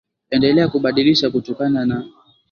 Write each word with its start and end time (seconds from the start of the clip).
endelea 0.29 0.67
kubadilisha 0.67 1.29
kutokana 1.29 1.85
na 1.85 2.05